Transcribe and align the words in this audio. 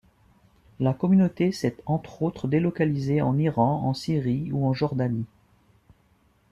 La 0.79 0.95
communauté 0.95 1.51
s'est 1.51 1.77
entre 1.85 2.23
autres 2.23 2.47
délocalisée 2.47 3.21
en 3.21 3.37
Iran, 3.37 3.83
en 3.85 3.93
Syrie 3.93 4.49
ou 4.51 4.65
en 4.65 4.73
Jordanie. 4.73 5.27